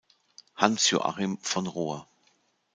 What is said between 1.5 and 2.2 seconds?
Rohr